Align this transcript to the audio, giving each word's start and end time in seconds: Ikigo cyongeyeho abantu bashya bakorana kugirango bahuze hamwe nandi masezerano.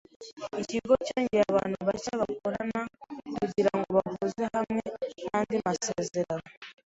Ikigo 0.61 0.93
cyongeyeho 1.05 1.49
abantu 1.53 1.77
bashya 1.89 2.13
bakorana 2.21 2.79
kugirango 3.35 3.87
bahuze 3.97 4.43
hamwe 4.55 4.83
nandi 5.29 5.55
masezerano. 5.67 6.47